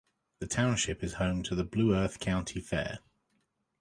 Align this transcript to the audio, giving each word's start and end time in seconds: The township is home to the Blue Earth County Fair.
The 0.39 0.47
township 0.47 1.03
is 1.03 1.13
home 1.21 1.43
to 1.43 1.53
the 1.53 1.63
Blue 1.63 1.93
Earth 1.93 2.19
County 2.19 2.59
Fair. 2.59 2.97